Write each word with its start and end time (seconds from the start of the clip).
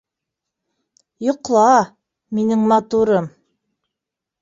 Йоҡла, 1.27 1.67
минең 2.41 2.67
матурым! 2.75 3.33